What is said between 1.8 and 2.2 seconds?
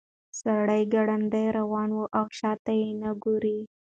دی